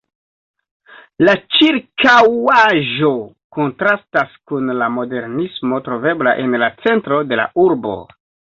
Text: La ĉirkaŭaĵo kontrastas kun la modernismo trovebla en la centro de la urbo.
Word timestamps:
La 1.27 1.35
ĉirkaŭaĵo 1.57 3.11
kontrastas 3.59 4.33
kun 4.53 4.73
la 4.81 4.89
modernismo 4.97 5.83
trovebla 5.91 6.37
en 6.47 6.59
la 6.65 6.73
centro 6.83 7.23
de 7.31 7.43
la 7.45 7.49
urbo. 7.69 7.97